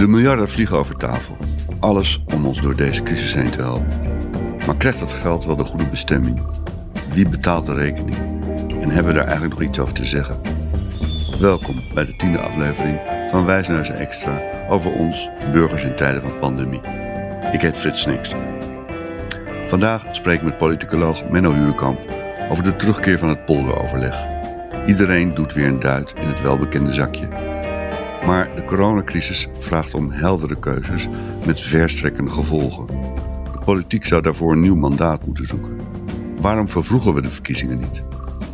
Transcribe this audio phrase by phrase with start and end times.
[0.00, 1.36] De miljarden vliegen over tafel.
[1.80, 3.88] Alles om ons door deze crisis heen te helpen.
[4.66, 6.42] Maar krijgt dat geld wel de goede bestemming?
[7.12, 8.16] Wie betaalt de rekening?
[8.80, 10.36] En hebben we daar eigenlijk nog iets over te zeggen?
[11.40, 13.00] Welkom bij de tiende aflevering
[13.30, 16.82] van Wijsneuzen Extra over ons, burgers in tijden van pandemie.
[17.52, 18.34] Ik heet Frits Snikst.
[19.66, 22.00] Vandaag spreek ik met politicoloog Menno Huurkamp
[22.50, 24.26] over de terugkeer van het polderoverleg.
[24.86, 27.49] Iedereen doet weer een duit in het welbekende zakje.
[28.26, 31.08] Maar de coronacrisis vraagt om heldere keuzes
[31.46, 32.86] met verstrekkende gevolgen.
[33.52, 35.80] De politiek zou daarvoor een nieuw mandaat moeten zoeken.
[36.40, 38.02] Waarom vervroegen we de verkiezingen niet?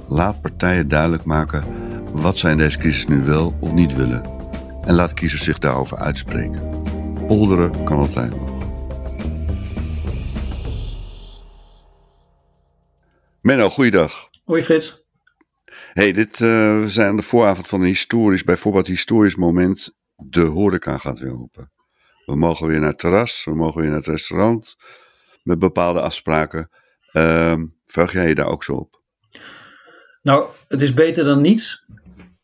[0.08, 1.64] Laat partijen duidelijk maken
[2.12, 4.22] wat zij in deze crisis nu wel of niet willen.
[4.84, 6.82] En laat kiezers zich daarover uitspreken.
[7.26, 8.54] Polderen kan altijd nog.
[13.40, 14.28] Menno, goeiedag.
[14.44, 15.05] Hoi Frits.
[15.96, 19.96] Hey, dit, uh, we zijn aan de vooravond van een historisch, bijvoorbeeld historisch moment.
[20.16, 21.72] De horeca gaat weer open.
[22.26, 24.76] We mogen weer naar het terras, we mogen weer naar het restaurant.
[25.42, 26.70] Met bepaalde afspraken.
[27.12, 27.54] Uh,
[27.84, 29.02] vraag jij je daar ook zo op?
[30.22, 31.86] Nou, het is beter dan niets.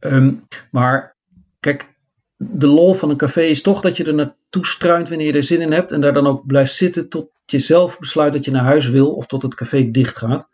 [0.00, 1.16] Um, maar
[1.60, 1.88] kijk,
[2.36, 5.44] de lol van een café is toch dat je er naartoe struint wanneer je er
[5.44, 5.92] zin in hebt.
[5.92, 9.14] En daar dan ook blijft zitten tot je zelf besluit dat je naar huis wil
[9.14, 10.48] of tot het café dicht gaat.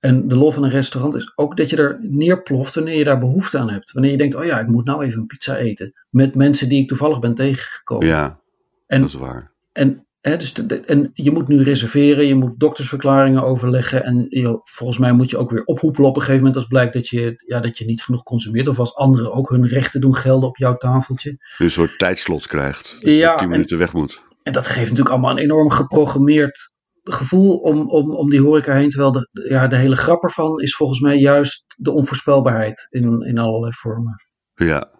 [0.00, 3.18] En de lol van een restaurant is ook dat je er neerploft wanneer je daar
[3.18, 3.92] behoefte aan hebt.
[3.92, 5.92] Wanneer je denkt, oh ja, ik moet nou even een pizza eten.
[6.10, 8.06] Met mensen die ik toevallig ben tegengekomen.
[8.06, 8.40] Ja,
[8.86, 9.52] en, dat is waar.
[9.72, 10.52] En, hè, dus
[10.86, 14.04] en je moet nu reserveren, je moet doktersverklaringen overleggen.
[14.04, 16.92] En je, volgens mij moet je ook weer oproepen op een gegeven moment als blijkt
[16.92, 18.68] dat je, ja, dat je niet genoeg consumeert.
[18.68, 21.30] Of als anderen ook hun rechten doen gelden op jouw tafeltje.
[21.30, 22.98] Dus een soort tijdslot krijgt.
[23.00, 24.22] Dat ja, je tien minuten weg moet.
[24.42, 26.78] En dat geeft natuurlijk allemaal een enorm geprogrammeerd
[27.12, 28.88] gevoel om, om, om die horeca heen.
[28.88, 33.38] Terwijl de, ja, de hele grap ervan is volgens mij juist de onvoorspelbaarheid in, in
[33.38, 34.14] allerlei vormen.
[34.54, 34.90] Ja,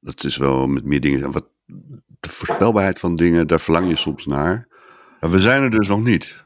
[0.00, 1.32] dat is wel met meer dingen.
[1.32, 1.48] Wat,
[2.20, 4.68] de voorspelbaarheid van dingen, daar verlang je soms naar.
[5.20, 6.44] we zijn er dus nog niet.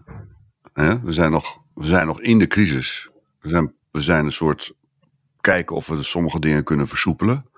[0.72, 3.11] We, zijn nog, we zijn nog in de crisis.
[3.41, 4.75] We zijn, we zijn een soort
[5.41, 7.51] kijken of we sommige dingen kunnen versoepelen.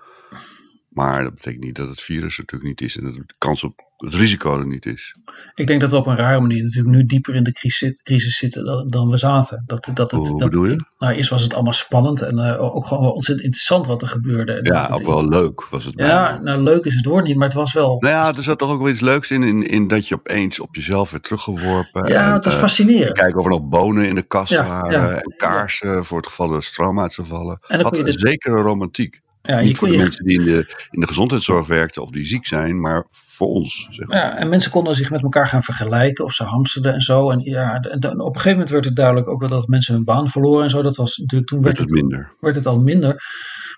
[0.89, 4.13] Maar dat betekent niet dat het virus natuurlijk niet is en de kans op het
[4.13, 5.15] risico er niet is.
[5.55, 8.37] Ik denk dat we op een rare manier natuurlijk nu dieper in de crisis, crisis
[8.37, 9.63] zitten dan, dan, we zaten.
[9.65, 10.85] Dat, dat het, Hoe bedoel je?
[10.97, 14.53] Nou, eerst was het allemaal spannend en uh, ook gewoon ontzettend interessant wat er gebeurde.
[14.53, 15.93] En ja, ook wel leuk was het.
[15.97, 17.97] Ja, nou leuk is het woord niet, maar het was wel...
[17.99, 20.59] Nou ja, er zat toch ook wel iets leuks in, in, in dat je opeens
[20.59, 22.07] op jezelf werd teruggeworpen.
[22.07, 23.17] Ja, het was uh, fascinerend.
[23.17, 26.27] Kijken of er nog bonen in de kast ja, waren ja, en kaarsen voor het
[26.27, 27.59] geval dat de stroom uit zou vallen.
[27.67, 29.23] En Had een zekere romantiek.
[29.45, 32.45] Ja, Niet voor de mensen die in de, in de gezondheidszorg werkten of die ziek
[32.45, 33.87] zijn, maar voor ons.
[33.89, 34.17] Zeg maar.
[34.17, 37.29] Ja, en mensen konden zich met elkaar gaan vergelijken of ze hamsterden en zo.
[37.31, 40.03] En ja, en op een gegeven moment werd het duidelijk ook wel dat mensen hun
[40.03, 40.81] baan verloren en zo.
[40.81, 42.35] Dat was natuurlijk toen werd, het, minder.
[42.39, 43.23] Werd het al minder.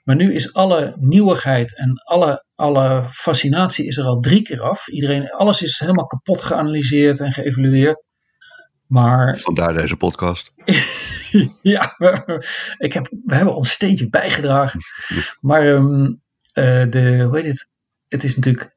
[0.04, 4.88] Maar nu is alle nieuwigheid en alle, alle fascinatie is er al drie keer af.
[4.88, 8.06] Iedereen, alles is helemaal kapot geanalyseerd en geëvalueerd.
[8.88, 10.52] Maar, Vandaar deze podcast.
[11.62, 12.44] ja, we,
[12.78, 14.80] ik heb, we hebben ons steentje bijgedragen.
[15.40, 16.22] Maar um,
[16.54, 17.68] de, hoe heet het?
[18.08, 18.76] Het is natuurlijk.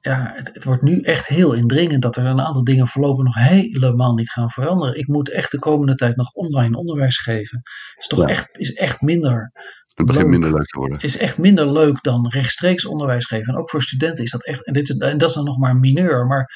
[0.00, 3.34] Ja, het, het, wordt nu echt heel indringend dat er een aantal dingen voorlopig nog
[3.34, 4.98] helemaal niet gaan veranderen.
[4.98, 7.62] Ik moet echt de komende tijd nog online onderwijs geven.
[7.96, 9.52] Is toch echt, is echt minder.
[9.94, 11.00] Het begint minder leuk te worden.
[11.00, 13.54] Is echt minder leuk dan rechtstreeks onderwijs geven.
[13.54, 14.64] En ook voor studenten is dat echt.
[14.64, 16.26] En, dit, en dat is dan nog maar mineur.
[16.26, 16.50] Maar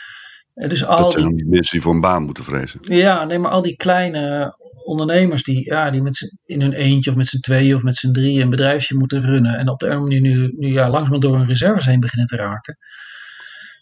[0.66, 2.80] dus al dat zijn die, mensen die voor een baan moeten vrezen.
[2.82, 4.54] Ja, nee, maar al die kleine
[4.88, 8.12] ondernemers die, ja, die met in hun eentje of met z'n tweeën of met z'n
[8.12, 9.58] drieën een bedrijfje moeten runnen.
[9.58, 12.36] En op de een manier nu, nu ja, langzaam door hun reserves heen beginnen te
[12.36, 12.78] raken.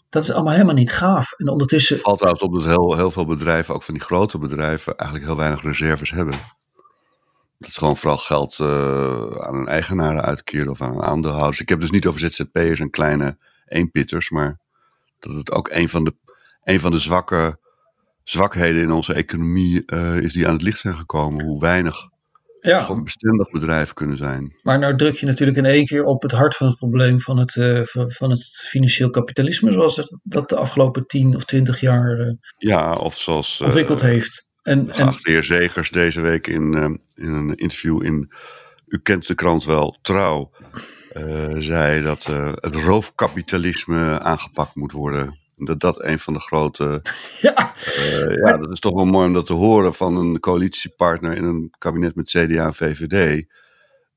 [0.09, 1.31] Dat is allemaal helemaal niet gaaf.
[1.31, 1.99] En ondertussen.
[1.99, 5.39] Valt uit op dat heel, heel veel bedrijven, ook van die grote bedrijven, eigenlijk heel
[5.39, 6.35] weinig reserves hebben.
[7.57, 8.67] Dat is gewoon vooral geld uh,
[9.37, 11.59] aan een eigenaren uitkeren of aan aandeelhouders.
[11.59, 14.59] Ik heb dus niet over ZZP'ers en kleine eenpitters, maar
[15.19, 16.15] dat het ook een van de
[16.63, 17.59] een van de zwakke
[18.29, 21.45] zwakheden in onze economie uh, is die aan het licht zijn gekomen.
[21.45, 21.95] Hoe weinig
[22.61, 22.81] ja.
[22.81, 24.55] gewoon bestendig bedrijven kunnen zijn.
[24.61, 27.37] Maar nou druk je natuurlijk in één keer op het hart van het probleem van
[27.37, 32.19] het, uh, van het financieel kapitalisme, zoals het, dat de afgelopen 10 of 20 jaar
[32.19, 34.49] uh, ja, of zoals, ontwikkeld heeft.
[34.61, 36.73] En, en heer Zegers deze week in,
[37.15, 38.31] in een interview in,
[38.87, 40.51] u kent de krant wel, Trouw,
[41.57, 42.23] zei dat
[42.59, 47.01] het roofkapitalisme aangepakt moet worden dat dat een van de grote.
[47.41, 51.35] Ja, uh, ja dat is toch wel mooi om dat te horen van een coalitiepartner
[51.35, 53.45] in een kabinet met CDA en VVD.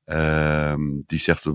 [0.05, 1.53] Uh, die zegt: we,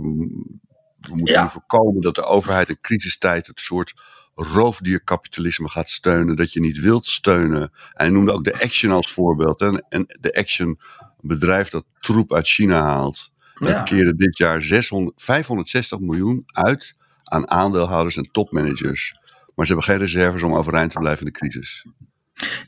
[1.15, 1.49] moeten ja.
[1.49, 3.94] voorkomen dat de overheid in crisistijd het soort
[4.35, 7.62] roofdierkapitalisme gaat steunen dat je niet wilt steunen.
[7.62, 9.61] En hij noemde ook de Action als voorbeeld.
[9.61, 9.79] Hè?
[9.88, 13.31] En de Action, een bedrijf dat troep uit China haalt.
[13.59, 19.19] Dat keerde dit jaar 600, 560 miljoen uit aan aandeelhouders en topmanagers.
[19.56, 21.85] Maar ze hebben geen reserves om overeind te blijven in de crisis.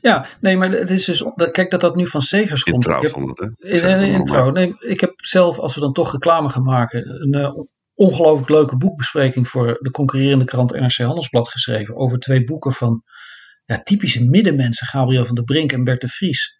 [0.01, 1.23] Ja, nee, maar het is dus.
[1.51, 2.75] Kijk dat dat nu van Segers komt.
[2.75, 3.69] In trouw ik vond het, hè?
[3.69, 4.51] heb, in, in, in trouw.
[4.51, 7.63] Nee, ik heb zelf, als we dan toch reclame gaan maken, een uh,
[7.93, 11.95] ongelooflijk leuke boekbespreking voor de concurrerende krant NRC Handelsblad geschreven.
[11.95, 13.03] Over twee boeken van
[13.65, 16.57] ja, typische middenmensen, Gabriel van der Brink en Bert de Vries.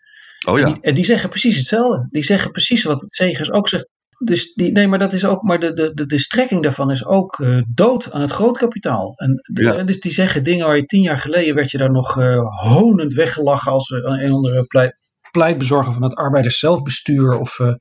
[0.47, 0.65] Oh ja.
[0.65, 2.07] En die, en die zeggen precies hetzelfde.
[2.09, 3.87] Die zeggen precies wat Segers ook zegt.
[4.23, 7.05] Dus die, nee, maar dat is ook, maar de, de, de, de strekking daarvan is
[7.05, 9.13] ook uh, dood aan het grootkapitaal.
[9.15, 9.83] En Ja.
[9.83, 13.13] dus die zeggen dingen waar je tien jaar geleden werd je daar nog uh, honend
[13.13, 14.95] weggelachen als uh, een andere pleit,
[15.31, 17.73] pleitbezorger van het arbeiders zelfbestuur of uh,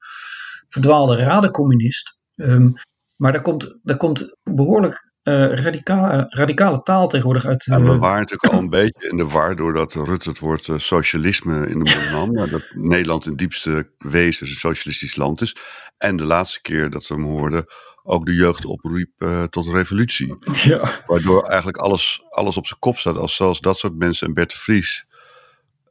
[0.66, 2.18] verdwaalde radencommunist.
[2.34, 2.72] Um,
[3.16, 7.64] maar daar komt, daar komt behoorlijk uh, radicale, radicale taal tegenwoordig uit.
[7.64, 10.78] Ja, we waren natuurlijk al een beetje in de war doordat Rutte het woord uh,
[10.78, 12.50] socialisme in de mond nam.
[12.50, 15.56] Dat Nederland in diepste wezen een socialistisch land is.
[15.98, 17.64] En de laatste keer dat we hem hoorden
[18.02, 20.36] ook de jeugd opriep uh, tot revolutie.
[20.52, 21.02] Ja.
[21.06, 23.16] Waardoor eigenlijk alles, alles op zijn kop staat.
[23.16, 25.06] Als zelfs dat soort mensen en Bert de Vries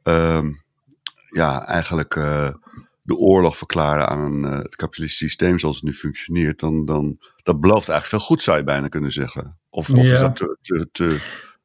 [0.04, 0.44] uh,
[1.30, 2.16] ja, eigenlijk
[3.08, 6.60] de oorlog verklaren aan een, uh, het kapitalistisch systeem zoals het nu functioneert.
[6.60, 9.58] Dan, dan dat belooft eigenlijk veel goed, zou je bijna kunnen zeggen.
[9.70, 10.14] Of, of ja.
[10.14, 11.18] is dat te, te, te,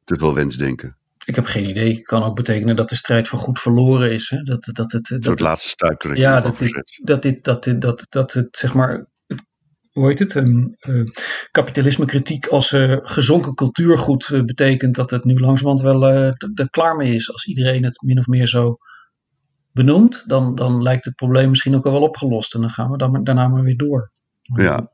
[0.04, 0.96] te veel wensdenken?
[1.24, 2.02] Ik heb geen idee.
[2.02, 4.30] Kan ook betekenen dat de strijd voor goed verloren is.
[4.30, 4.42] Hè?
[4.42, 8.06] Dat, dat het, dat het laatste stuiptrekking ja, dat dit, dat, dit, dat, dit, dat,
[8.08, 9.06] dat het zeg maar.
[9.90, 10.34] Hoe heet het?
[10.34, 11.04] Um, uh,
[11.50, 16.04] kapitalisme kritiek als uh, gezonken cultuurgoed uh, betekent dat het nu langzamerhand wel
[16.54, 17.32] er klaar mee is.
[17.32, 18.76] Als iedereen het min of meer zo
[19.74, 22.54] benoemt, dan, dan lijkt het probleem misschien ook al wel opgelost.
[22.54, 24.10] En dan gaan we dan, daarna maar weer door.
[24.42, 24.90] Ja,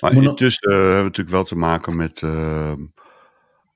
[0.00, 2.22] maar intussen hebben we natuurlijk wel te maken met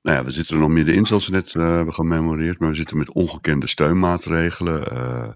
[0.04, 2.58] nou ja, we zitten er nog middenin, zoals we net uh, hebben gememoreerd.
[2.58, 4.92] Maar we zitten met ongekende steunmaatregelen.
[4.92, 5.28] Uh,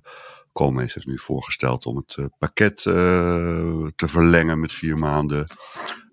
[0.53, 5.47] Koolmees heeft nu voorgesteld om het pakket te verlengen met vier maanden.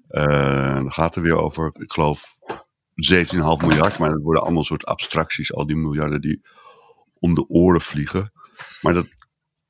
[0.07, 2.37] dan gaat er weer over, ik geloof,
[2.95, 3.97] 17,5 miljard.
[3.97, 6.41] Maar dat worden allemaal soort abstracties, al die miljarden die
[7.19, 8.31] om de oren vliegen.
[8.81, 9.07] Maar dat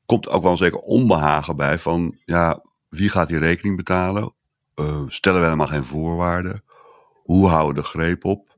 [0.05, 4.33] komt ook wel een zeker onbehagen bij van, ja, wie gaat die rekening betalen?
[5.07, 6.63] stellen we helemaal geen voorwaarden?
[7.23, 8.57] Hoe houden we de greep op?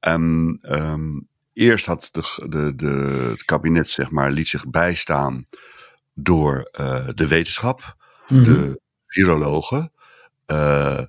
[0.00, 5.46] En um, eerst had de, de, de, het kabinet, zeg maar, liet zich bijstaan
[6.14, 7.96] door uh, de wetenschap,
[8.28, 8.44] mm -hmm.
[8.44, 9.92] de virologen,
[10.46, 11.00] uh,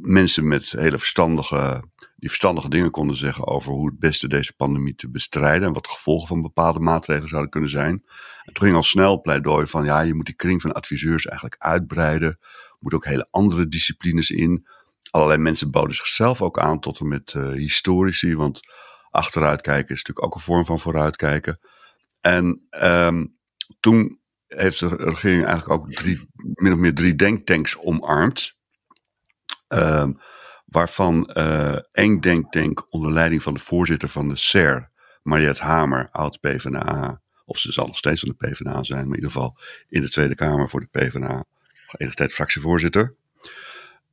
[0.00, 1.82] mensen met hele verstandige,
[2.22, 5.82] die verstandige dingen konden zeggen over hoe het beste deze pandemie te bestrijden en wat
[5.82, 8.04] de gevolgen van bepaalde maatregelen zouden kunnen zijn.
[8.44, 11.62] En toen ging al snel pleidooi van, ja, je moet die kring van adviseurs eigenlijk
[11.62, 12.38] uitbreiden,
[12.78, 14.66] moet ook hele andere disciplines in
[15.10, 18.36] allerlei mensen boden zichzelf ook aan tot en met uh, historici.
[18.36, 18.60] Want
[19.10, 21.60] achteruitkijken is natuurlijk ook een vorm van vooruitkijken.
[22.20, 23.36] En um,
[23.80, 28.54] toen heeft de regering eigenlijk ook drie, min of meer drie denktanks omarmd.
[29.68, 30.18] Um,
[30.72, 34.90] waarvan uh, één denktank onder leiding van de voorzitter van de SER,
[35.22, 37.20] Mariette Hamer, oud PvdA.
[37.44, 39.58] Of ze zal nog steeds van de PvdA zijn, maar in ieder geval
[39.88, 41.44] in de Tweede Kamer voor de PvdA.
[41.96, 43.14] Enige tijd fractievoorzitter.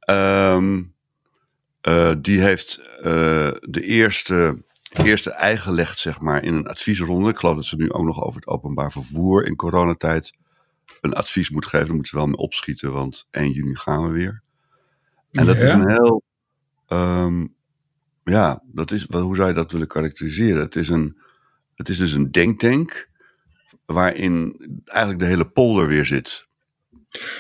[0.10, 0.94] Um,
[1.88, 3.04] uh, die heeft uh,
[3.62, 7.30] de eerste, eerste ei gelegd, zeg maar, in een adviesronde.
[7.30, 10.34] Ik geloof dat ze nu ook nog over het openbaar vervoer in coronatijd
[11.02, 11.86] een advies moet geven.
[11.86, 14.42] Daar moeten ze wel mee opschieten, want 1 juni gaan we weer.
[15.32, 15.54] En ja.
[15.54, 16.24] dat is een heel.
[16.90, 17.56] Um,
[18.24, 20.62] ja, dat is, hoe zou je dat willen karakteriseren?
[20.62, 21.18] Het is, een,
[21.76, 23.10] het is dus een denktank
[23.86, 24.56] waarin
[24.86, 26.48] eigenlijk de hele polder weer zit.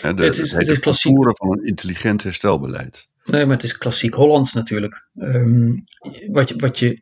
[0.01, 1.37] He, de, het is, het is klassiek.
[1.37, 3.07] van een intelligent herstelbeleid.
[3.25, 5.07] Nee, maar het is klassiek Hollands natuurlijk.
[5.15, 5.83] Um,
[6.31, 7.01] wat, je, wat je.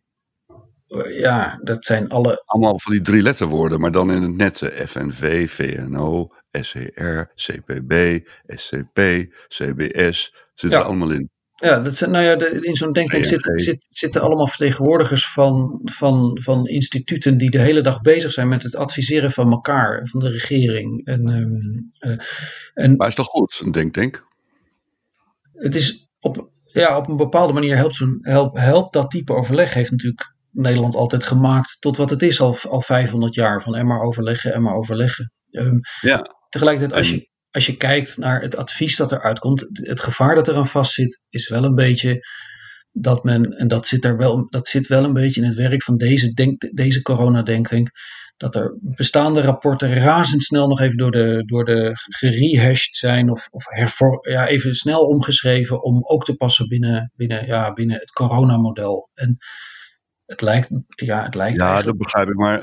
[1.20, 2.44] Ja, dat zijn alle.
[2.46, 9.00] Allemaal van die drie letterwoorden, maar dan in het nette: FNV, VNO, SCR, CPB, SCP,
[9.48, 10.34] CBS.
[10.54, 10.86] Zitten ja.
[10.86, 11.30] er allemaal in.
[11.60, 16.40] Ja, dat nou ja, de, in zo'n denktank zit, zit, zitten allemaal vertegenwoordigers van, van,
[16.42, 20.30] van instituten die de hele dag bezig zijn met het adviseren van elkaar, van de
[20.30, 21.06] regering.
[21.06, 22.18] En, um, uh,
[22.74, 24.26] en, maar is toch goed, een denktank?
[25.54, 29.92] Het is op, ja, op een bepaalde manier helpt, helpt, helpt dat type overleg, heeft
[29.92, 33.62] natuurlijk Nederland altijd gemaakt tot wat het is al, al 500 jaar.
[33.62, 35.32] Van en maar overleggen, en maar overleggen.
[35.52, 36.36] Um, ja.
[36.50, 40.48] Tegelijkertijd, als je, als je kijkt naar het advies dat eruit komt, het gevaar dat
[40.48, 42.28] eraan vastzit, is wel een beetje
[42.92, 45.84] dat men, en dat zit, er wel, dat zit wel een beetje in het werk
[45.84, 47.90] van deze, denk, deze corona-denktank,
[48.38, 53.66] dat er bestaande rapporten razendsnel nog even door de, door de gerehashed zijn of, of
[53.68, 59.10] hervor, ja, even snel omgeschreven om ook te passen binnen, binnen, ja, binnen het coronamodel.
[59.14, 59.38] En
[60.26, 61.98] het lijkt, ja, het lijkt Ja, eigenlijk...
[61.98, 62.36] dat begrijp ik.
[62.36, 62.62] Maar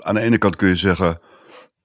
[0.00, 1.20] aan de ene kant kun je zeggen,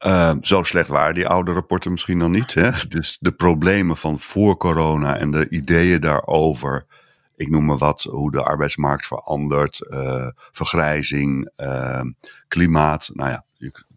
[0.06, 2.54] uh, zo slecht waren die oude rapporten misschien dan niet.
[2.54, 2.72] Hè?
[2.88, 6.86] Dus de problemen van voor corona en de ideeën daarover
[7.36, 9.82] ik noem maar wat, hoe de arbeidsmarkt verandert,
[10.52, 12.12] vergrijzing, ehm,
[12.48, 13.46] klimaat, nou ja,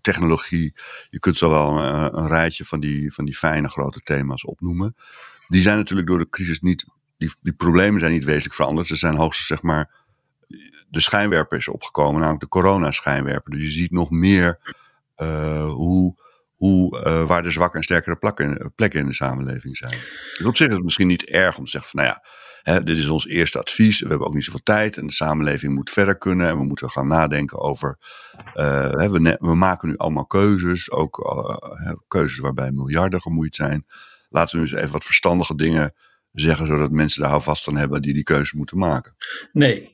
[0.05, 0.75] technologie.
[1.11, 4.97] Je kunt zo wel een, een, rijtje van die, van die fijne grote thema's opnoemen.
[5.49, 8.87] Die zijn natuurlijk door de crisis niet, die, die problemen zijn niet wezenlijk veranderd.
[8.87, 9.91] Ze zijn hoogstens zeg maar,
[10.89, 13.51] de schijnwerper is opgekomen, namelijk de corona-schijnwerper.
[13.51, 14.75] Dus je ziet nog meer
[15.66, 16.23] hoe
[16.54, 19.99] hoe, uh, waar de zwakke en sterkere plekken, plekken in de samenleving zijn.
[20.38, 22.16] Dus op zich is het misschien niet erg om te zeggen van nou
[22.62, 24.00] ja, dit is ons eerste advies.
[24.00, 26.49] We hebben ook niet zoveel tijd en de samenleving moet verder kunnen.
[26.49, 27.99] En we moeten gaan nadenken over,
[28.52, 31.38] hè, we, we, maken nu allemaal keuzes, ook
[32.09, 33.87] keuzes waarbij miljarden gemoeid zijn.
[34.28, 35.94] Laten we nu eens even wat verstandige dingen
[36.33, 39.16] zeggen, zodat mensen daar vast aan hebben die die keuze moeten maken.
[39.52, 39.94] Nee,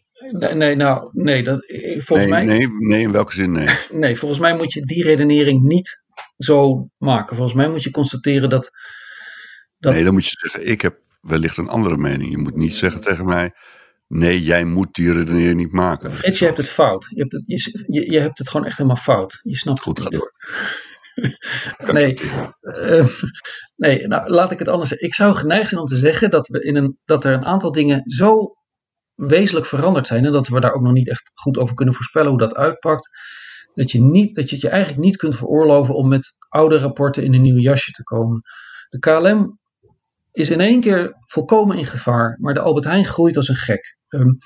[0.55, 1.65] Nee, nou, nee, dat,
[1.99, 2.45] volgens nee, mij.
[2.45, 3.69] Nee, nee, in welke zin nee?
[3.93, 6.03] Nee, volgens mij moet je die redenering niet
[6.37, 7.37] zo maken.
[7.37, 8.71] Volgens mij moet je constateren dat,
[9.79, 9.93] dat.
[9.93, 12.31] Nee, dan moet je zeggen: ik heb wellicht een andere mening.
[12.31, 13.53] Je moet niet zeggen tegen mij.
[14.09, 16.15] Nee, jij moet die redenering niet maken.
[16.15, 17.07] Frits, je hebt het fout.
[17.11, 19.41] Je hebt het, je, je hebt het gewoon echt helemaal fout.
[19.43, 20.21] Je snapt Goed, het niet.
[20.21, 20.33] door.
[21.93, 22.21] nee,
[22.61, 23.07] uh,
[23.77, 25.09] nee nou, laat ik het anders zeggen.
[25.09, 27.73] Ik zou geneigd zijn om te zeggen dat, we in een, dat er een aantal
[27.73, 28.55] dingen zo
[29.27, 30.25] wezenlijk veranderd zijn.
[30.25, 33.09] En dat we daar ook nog niet echt goed over kunnen voorspellen hoe dat uitpakt
[33.75, 37.25] dat je, niet, dat je het je eigenlijk niet kunt veroorloven om met oude rapporten
[37.25, 38.43] in een nieuw jasje te komen.
[38.89, 39.59] De KLM
[40.33, 43.99] is in één keer volkomen in gevaar, maar de Albert Heijn groeit als een gek.
[44.09, 44.39] Um,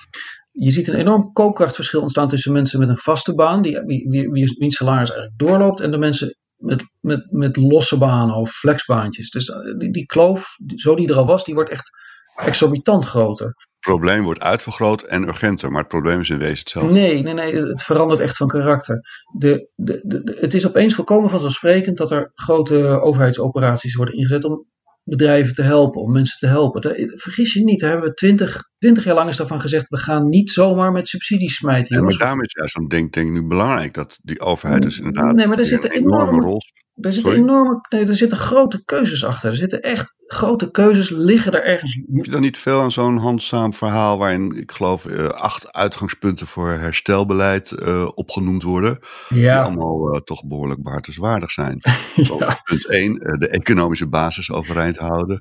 [0.51, 4.31] je ziet een enorm koopkrachtverschil ontstaan tussen mensen met een vaste baan, die, wie, wie,
[4.31, 9.31] wie, wie salaris eigenlijk doorloopt, en de mensen met, met, met losse banen of flexbaantjes.
[9.31, 11.91] Dus eh, die, die kloof, zo die er al was, die wordt echt
[12.37, 13.55] exorbitant groter
[13.85, 16.93] probleem wordt uitvergroot en urgenter, maar het probleem is in wezen hetzelfde.
[16.93, 19.01] Nee, nee, nee, het verandert echt van karakter.
[19.39, 24.67] De, de, de, het is opeens volkomen vanzelfsprekend dat er grote overheidsoperaties worden ingezet om
[25.03, 27.11] bedrijven te helpen, om mensen te helpen.
[27.15, 30.29] vergis je niet, daar hebben we twintig, twintig jaar lang is daarvan gezegd, we gaan
[30.29, 31.97] niet zomaar met subsidies smijten.
[31.97, 35.47] En maar daarom is juist zo'n denktank nu belangrijk, dat die overheid dus inderdaad nee,
[35.47, 36.61] maar er zit een enorme, enorme rol
[37.01, 39.51] er zitten, enorme, nee, er zitten grote keuzes achter.
[39.51, 41.95] Er zitten echt grote keuzes liggen er ergens.
[42.13, 46.47] Heb je dan niet veel aan zo'n handzaam verhaal waarin, ik geloof, uh, acht uitgangspunten
[46.47, 48.99] voor herstelbeleid uh, opgenoemd worden?
[49.29, 49.37] Ja.
[49.37, 51.79] Die allemaal uh, toch behoorlijk baartenswaardig zijn.
[52.15, 52.61] ja.
[52.65, 55.41] Punt 1, de economische basis overeind houden.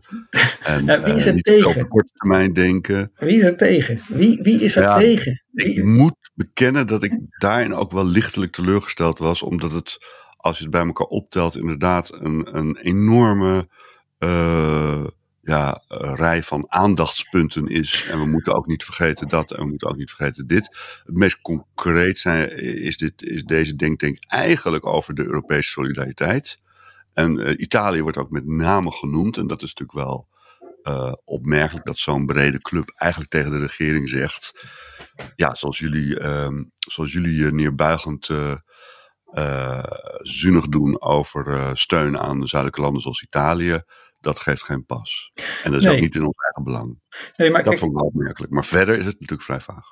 [0.64, 1.82] En ja, wie is er tegen?
[1.82, 3.12] op korte termijn denken.
[3.16, 4.00] Wie is er tegen?
[4.08, 5.44] Wie, wie is er tegen?
[5.52, 5.74] Wie...
[5.74, 9.98] Ik moet bekennen dat ik daarin ook wel lichtelijk teleurgesteld was, omdat het
[10.44, 13.68] als je het bij elkaar optelt, inderdaad een, een enorme
[14.20, 15.06] uh,
[15.42, 15.84] ja,
[16.16, 18.06] rij van aandachtspunten is.
[18.10, 20.78] En we moeten ook niet vergeten dat en we moeten ook niet vergeten dit.
[21.06, 26.60] Het meest concreet zijn, is, dit, is deze denktank eigenlijk over de Europese solidariteit.
[27.14, 29.38] En uh, Italië wordt ook met name genoemd.
[29.38, 30.32] En dat is natuurlijk wel
[31.26, 34.68] opmerkelijk dat zo'n brede club eigenlijk tegen de regering zegt.
[35.36, 38.54] Ja, zoals jullie, um, zoals jullie neerbuigend uh,
[40.18, 43.82] zuinig doen over uh, steun aan zuidelijke landen zoals Italië,
[44.20, 45.32] dat geeft geen pas.
[45.64, 45.96] En dat is nee.
[45.96, 47.00] ook niet in ons eigen belang.
[47.36, 48.52] Nee, maar dat kijk, vond ik wel opmerkelijk.
[48.52, 49.86] Maar verder is het natuurlijk vrij vaag.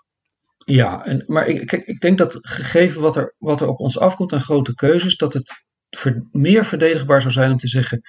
[0.65, 3.99] Ja, en, maar ik, kijk, ik denk dat gegeven wat er, wat er op ons
[3.99, 8.01] afkomt aan grote keuzes, dat het ver, meer verdedigbaar zou zijn om te zeggen,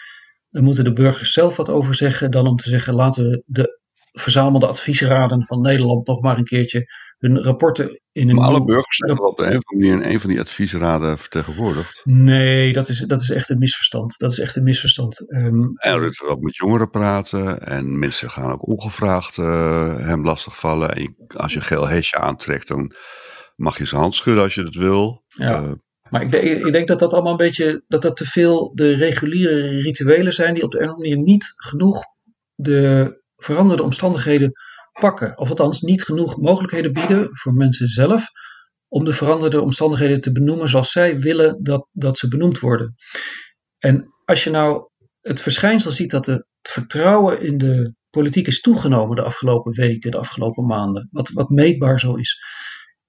[0.50, 3.80] daar moeten de burgers zelf wat over zeggen, dan om te zeggen, laten we de
[4.12, 6.86] verzamelde adviesraden van Nederland nog maar een keertje
[7.18, 8.34] hun rapporten in een.
[8.34, 10.40] Maar alle burgers zijn toch op de een of andere manier in een van die
[10.40, 12.00] adviesraden vertegenwoordigd?
[12.04, 14.18] Nee, dat is, dat is echt een misverstand.
[14.18, 15.32] Dat is echt een misverstand.
[15.32, 20.94] Um, en er ook met jongeren praten en mensen gaan ook ongevraagd uh, hem lastigvallen.
[20.94, 22.94] En je, als je een geel hesje aantrekt, dan
[23.56, 25.24] mag je zijn hand schudden als je dat wil.
[25.26, 25.62] Ja.
[25.62, 25.72] Uh,
[26.10, 28.94] maar ik denk, ik denk, dat dat allemaal een beetje, dat dat te veel de
[28.94, 32.04] reguliere rituelen zijn die op de een of andere manier niet genoeg
[32.54, 34.52] de veranderde omstandigheden
[35.00, 35.38] pakken.
[35.38, 38.26] Of althans niet genoeg mogelijkheden bieden voor mensen zelf
[38.88, 42.94] om de veranderde omstandigheden te benoemen zoals zij willen dat, dat ze benoemd worden.
[43.78, 44.88] En als je nou
[45.20, 50.18] het verschijnsel ziet dat het vertrouwen in de politiek is toegenomen de afgelopen weken, de
[50.18, 52.40] afgelopen maanden, wat, wat meetbaar zo is,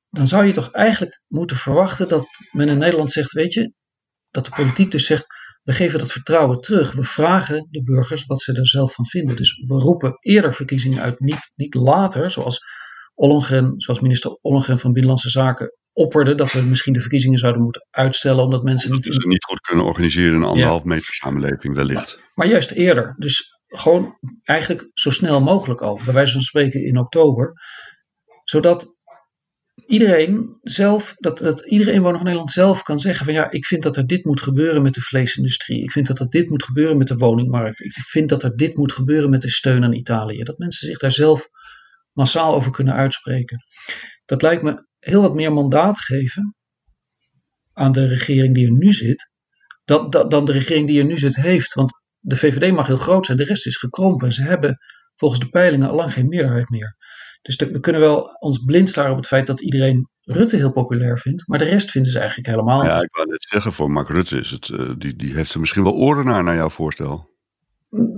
[0.09, 3.73] dan zou je toch eigenlijk moeten verwachten dat men in Nederland zegt, weet je,
[4.29, 5.27] dat de politiek dus zegt,
[5.63, 6.91] we geven dat vertrouwen terug.
[6.91, 9.36] We vragen de burgers wat ze er zelf van vinden.
[9.36, 12.60] Dus we roepen eerder verkiezingen uit, niet, niet later, zoals,
[13.15, 17.86] Ollongren, zoals minister Ollongren van Binnenlandse Zaken opperde dat we misschien de verkiezingen zouden moeten
[17.89, 19.05] uitstellen, omdat mensen niet...
[19.05, 22.20] Ze niet goed kunnen organiseren in een anderhalf meter samenleving wellicht.
[22.36, 23.15] Maar juist eerder.
[23.17, 27.53] Dus gewoon eigenlijk zo snel mogelijk al, bij wijze van spreken in oktober.
[28.43, 28.96] Zodat
[29.87, 33.83] iedereen zelf, dat, dat iedere inwoner van Nederland zelf kan zeggen van ja, ik vind
[33.83, 35.83] dat er dit moet gebeuren met de vleesindustrie.
[35.83, 37.79] Ik vind dat er dit moet gebeuren met de woningmarkt.
[37.79, 40.43] Ik vind dat er dit moet gebeuren met de steun aan Italië.
[40.43, 41.47] Dat mensen zich daar zelf
[42.11, 43.57] massaal over kunnen uitspreken.
[44.25, 46.55] Dat lijkt me heel wat meer mandaat geven
[47.73, 49.31] aan de regering die er nu zit,
[49.85, 51.73] dan, dan de regering die er nu zit heeft.
[51.73, 54.27] Want de VVD mag heel groot zijn, de rest is gekrompen.
[54.27, 54.77] En ze hebben
[55.15, 56.95] volgens de peilingen al lang geen meerderheid meer.
[57.43, 61.19] Dus we kunnen wel ons blind staren op het feit dat iedereen Rutte heel populair
[61.19, 64.09] vindt, maar de rest vinden ze eigenlijk helemaal Ja, ik wou net zeggen, voor Mark
[64.09, 67.31] Rutte is het, uh, die, die heeft er misschien wel oren naar, naar jouw voorstel.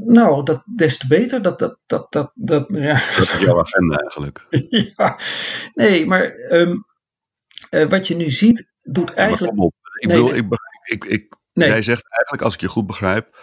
[0.06, 1.42] Nou, dat, des te beter.
[1.42, 2.94] Dat, dat, dat, dat, dat, ja.
[3.18, 4.46] dat is jouw agenda eigenlijk.
[4.96, 5.20] ja,
[5.74, 6.86] nee, maar um,
[7.72, 9.60] uh, wat je nu ziet, doet eigenlijk.
[9.60, 9.74] op.
[10.00, 10.40] Ik Nee, bedoel, nee.
[10.84, 11.68] ik, ik, ik, Nee.
[11.70, 13.38] jij zegt eigenlijk, als ik je goed begrijp,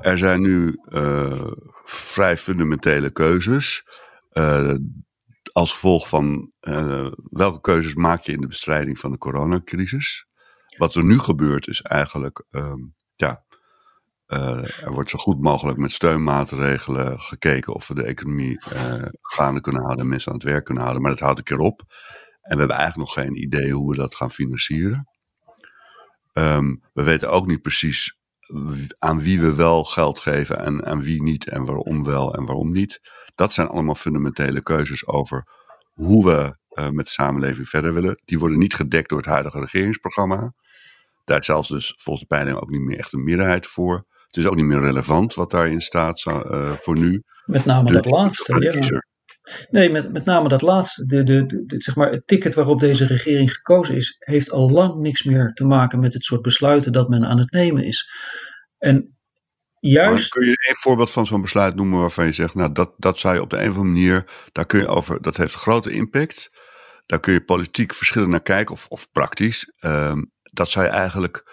[0.00, 1.46] er zijn nu eh,
[1.84, 3.84] vrij fundamentele keuzes.
[4.30, 4.74] eh,
[5.60, 10.26] als gevolg van eh, welke keuzes maak je in de bestrijding van de coronacrisis.
[10.76, 12.80] Wat er nu gebeurt is eigenlijk, ehm,
[13.14, 13.44] ja,
[14.26, 19.60] eh, er wordt zo goed mogelijk met steunmaatregelen gekeken of we de economie eh, gaande
[19.60, 21.02] kunnen houden en mensen aan het werk kunnen houden.
[21.02, 21.80] Maar dat houdt een keer op.
[22.42, 25.08] En we hebben eigenlijk nog geen idee hoe we dat gaan financieren.
[26.32, 28.19] Ehm, we weten ook niet precies
[28.98, 32.72] aan wie we wel geld geven en aan wie niet en waarom wel en waarom
[32.72, 33.00] niet.
[33.34, 35.46] Dat zijn allemaal fundamentele keuzes over
[35.92, 38.22] hoe we eh, met de samenleving verder willen.
[38.24, 40.52] Die worden niet gedekt door het huidige regeringsprogramma.
[41.24, 44.06] Daar is zelfs dus volgens de peiling ook niet meer echt een meerderheid voor.
[44.26, 47.22] Het is ook niet meer relevant wat daarin staat eh, voor nu.
[47.44, 48.58] Met name Dus dat laatste.
[48.58, 49.08] de Ja.
[49.70, 51.06] Nee, met, met name dat laatste.
[51.06, 55.22] De, de, zeg maar, het ticket waarop deze regering gekozen is, heeft al lang niks
[55.22, 58.10] meer te maken met het soort besluiten dat men aan het nemen is.
[58.78, 59.18] En
[59.80, 60.28] juist.
[60.28, 63.34] kun je een voorbeeld van zo'n besluit noemen waarvan je zegt, nou dat, dat zou
[63.34, 66.50] je op de een of andere manier, daar kun je over, dat heeft grote impact.
[67.06, 69.72] Daar kun je politiek verschillend naar kijken of, of praktisch.
[69.78, 71.52] Ehm, dat zou je eigenlijk,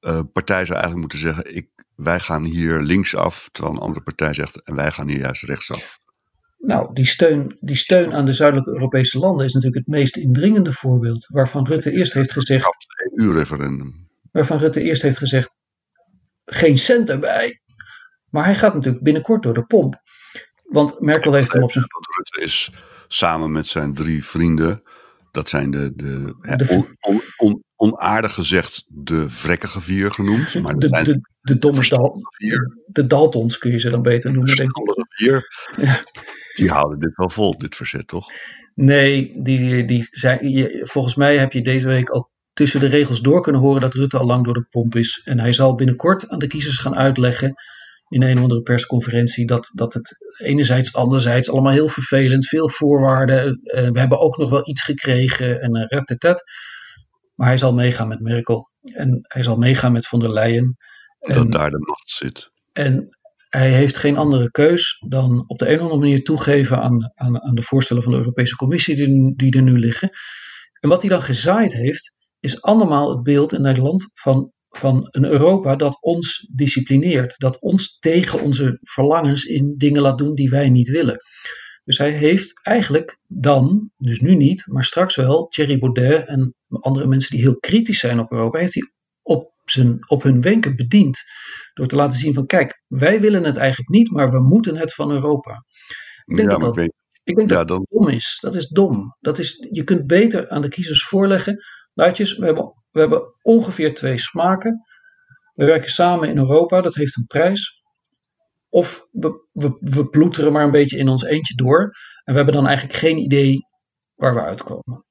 [0.00, 4.34] eh partij zou eigenlijk moeten zeggen, ik, wij gaan hier linksaf, terwijl een andere partij
[4.34, 5.98] zegt, en wij gaan hier juist rechtsaf.
[6.62, 10.72] Nou, die steun, die steun aan de zuidelijke Europese landen is natuurlijk het meest indringende
[10.72, 11.26] voorbeeld.
[11.28, 12.68] Waarvan Rutte eerst heeft gezegd.
[13.14, 14.08] EU-referendum.
[14.32, 15.58] waarvan Rutte eerst heeft gezegd:
[16.44, 17.60] geen cent erbij.
[18.30, 20.00] Maar hij gaat natuurlijk binnenkort door de pomp.
[20.64, 21.84] Want Merkel heeft hem op zijn.
[22.16, 22.70] Rutte is
[23.08, 24.82] samen met zijn drie vrienden,
[25.30, 30.54] dat zijn de, de, De- on, on, on- onaardig gezegd de vrekkige vier genoemd.
[30.62, 32.76] Maar De, zijn de, de domme Dal, verstandige vier.
[32.86, 34.76] de Daltons kun je ze dan beter noemen, denk ik.
[34.76, 35.48] verstandige vier.
[35.86, 36.02] Ja.
[36.60, 38.26] Die houden dit wel vol, dit verzet toch?
[38.74, 43.20] Nee, die, die zijn, je- volgens mij heb je deze week al tussen de regels
[43.20, 45.20] door kunnen horen dat Rutte al lang door de pomp is.
[45.24, 47.54] En hij zal binnenkort aan de kiezers gaan uitleggen
[48.08, 53.60] in een of andere persconferentie dat, dat het enerzijds, anderzijds allemaal heel vervelend, veel voorwaarden.
[53.62, 56.42] eh, we hebben ook nog wel iets gekregen en uh, ratatat.
[57.34, 60.76] Maar hij zal meegaan met Merkel en hij zal meegaan met von der Leyen.
[61.18, 62.50] Dat En, daar de macht zit.
[62.72, 63.18] en
[63.50, 67.42] hij heeft geen andere keus dan op de een of andere manier toegeven aan, aan,
[67.42, 70.10] aan de voorstellen van de Europese Commissie die, die er nu liggen.
[70.80, 75.24] En wat hij dan gezaaid heeft, is allemaal het beeld in Nederland van, van een
[75.24, 77.38] Europa dat ons disciplineert.
[77.38, 81.20] Dat ons tegen onze verlangens in dingen laat doen die wij niet willen.
[81.84, 87.06] Dus hij heeft eigenlijk dan, dus nu niet, maar straks wel, Thierry Baudet en andere
[87.06, 88.90] mensen die heel kritisch zijn op Europa, heeft hij
[89.70, 91.18] zijn, op hun wenken bediend.
[91.74, 94.94] Door te laten zien van kijk, wij willen het eigenlijk niet, maar we moeten het
[94.94, 95.64] van Europa.
[96.24, 96.92] Ik denk Ja, dat dat- weet,
[97.24, 98.38] Ik denk ja, dat dan, dom is.
[98.40, 99.16] Dat is dom.
[99.20, 101.64] Dat is, je kunt beter aan de kiezers voorleggen.
[101.94, 104.84] Luidjes, we hebben, we hebben ongeveer twee smaken.
[105.54, 107.82] We werken samen in Europa, dat heeft een prijs.
[108.68, 111.82] Of we, we, we ploeteren maar een beetje in ons eentje door.
[112.24, 113.58] En we hebben dan eigenlijk geen idee
[114.14, 115.04] waar we uitkomen.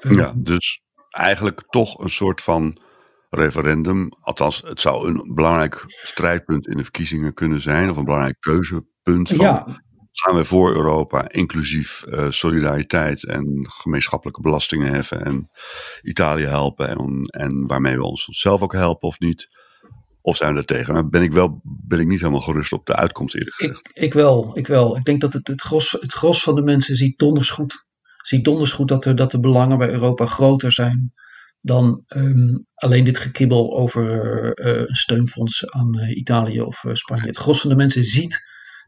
[0.00, 2.78] ja, dus eigenlijk toch een soort van
[3.34, 4.08] referendum.
[4.20, 7.90] Althans, het zou een belangrijk strijdpunt in de verkiezingen kunnen zijn.
[7.90, 14.40] Of een belangrijk keuzepunt van ja, gaan we voor Europa, inclusief eh, solidariteit en gemeenschappelijke
[14.40, 15.50] belastingen heffen en
[16.02, 19.48] Italië helpen en, en waarmee we ons onszelf ook helpen of niet?
[20.20, 20.94] Of zijn we er tegen?
[20.94, 23.88] Nou ben ik wel ben ik niet helemaal gerust op de uitkomst eerlijk gezegd.
[23.92, 24.58] ik, ik wel.
[24.58, 24.96] Ik wel.
[24.96, 27.84] Ik denk dat het, het, gros, het gros van de mensen ziet donders goed.
[28.22, 31.12] Ziet donders goed dat, er, dat de belangen bij Europa groter zijn
[31.64, 34.04] dan ehm, alleen dit gekibbel over
[34.54, 37.26] eh, een steunfonds aan eh, Italië of eh, Spanje.
[37.26, 38.40] Het gros van de mensen ziet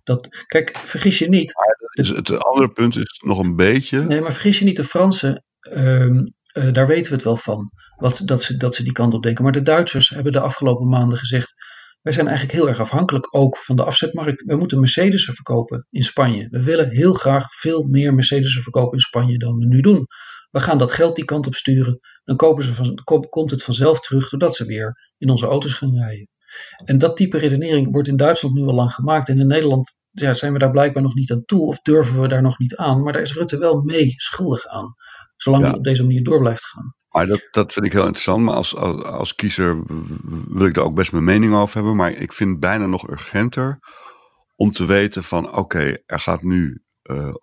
[0.05, 0.45] dat.
[0.47, 1.53] Kijk, vergis je niet.
[1.91, 4.05] Dus het andere punt is nog een beetje.
[4.05, 7.71] Nee, maar vergis je niet, de Fransen, ehm, eh, daar weten we het wel van.
[7.97, 9.45] Wat, dat, ze, dat ze die kant op denken.
[9.45, 11.55] Maar de Duitsers hebben de afgelopen maanden gezegd.
[12.03, 14.43] Wij zijn eigenlijk heel erg afhankelijk ook van de afzetmarkt.
[14.45, 16.49] We moeten Mercedes'en verkopen in Spanje.
[16.51, 20.07] We willen heel graag veel meer Mercedes'en verkopen in Spanje dan we nu doen.
[20.57, 22.01] We gaan dat geld die kant op sturen.
[22.25, 25.75] Dan kopen ze van, kom- komt het vanzelf terug doordat ze weer in onze auto's
[25.75, 26.29] gaan rijden.
[26.85, 29.29] En dat type redenering wordt in Duitsland nu al lang gemaakt.
[29.29, 32.29] En in Nederland ja, zijn we daar blijkbaar nog niet aan toe of durven we
[32.29, 33.03] daar nog niet aan.
[33.03, 34.95] Maar daar is Rutte wel mee schuldig aan.
[35.37, 36.95] Zolang hij op deze manier door blijft gaan.
[37.09, 38.45] Maar dat, dat vind ik heel interessant.
[38.45, 39.83] Maar als, als, als kiezer
[40.49, 41.97] wil ik daar ook best mijn mening over hebben.
[41.97, 43.79] Maar ik vind het bijna nog urgenter
[44.55, 47.35] om te weten van oké, er gaat nu, uh,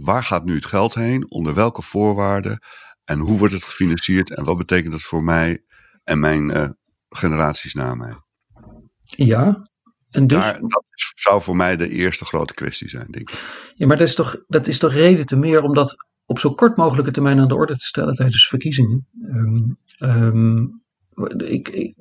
[0.00, 1.30] waar gaat nu het geld heen?
[1.30, 2.58] Onder welke voorwaarden?
[3.04, 4.34] En hoe wordt het gefinancierd?
[4.34, 5.64] En wat betekent dat voor mij
[6.04, 6.68] en mijn uh,
[7.08, 8.16] generaties na mij?
[9.04, 9.68] Ja,
[10.10, 10.44] en dus...
[10.44, 10.84] Daar, dat
[11.14, 13.70] zou voor mij de eerste grote kwestie zijn, denk ik.
[13.74, 16.54] Ja, maar dat is toch, dat is toch reden te meer om dat op zo
[16.54, 19.06] kort mogelijke termijn aan de orde te stellen tijdens verkiezingen.
[19.22, 20.82] Um, um,
[21.36, 21.94] ik, ik,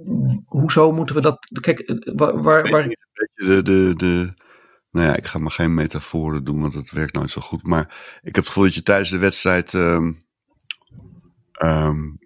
[0.46, 1.48] hoezo moeten we dat.
[1.62, 2.42] Kijk, waar.
[2.42, 2.88] waar, waar...
[3.34, 4.34] De, de, de,
[4.96, 7.64] nou ja, ik ga maar geen metaforen doen, want het werkt nooit zo goed.
[7.64, 7.86] Maar
[8.22, 9.74] ik heb het gevoel dat je tijdens de wedstrijd.
[9.74, 10.24] Um,